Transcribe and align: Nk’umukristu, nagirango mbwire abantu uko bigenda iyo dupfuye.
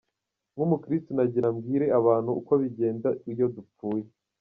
Nk’umukristu, 0.53 1.09
nagirango 1.15 1.57
mbwire 1.63 1.85
abantu 1.99 2.29
uko 2.39 2.51
bigenda 2.61 3.09
iyo 3.31 3.45
dupfuye. 3.55 4.05